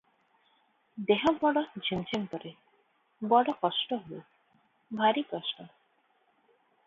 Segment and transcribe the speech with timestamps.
[1.09, 2.53] ଦେହ ବଡ଼ ଝିମ୍ ଝିମ୍ କରେ,
[3.33, 4.23] ବଡ଼ କଷ୍ଟ ହୁଏ–
[5.03, 5.69] ଭାରି କଷ୍ଟ।